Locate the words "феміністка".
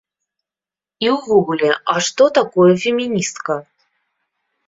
2.85-3.53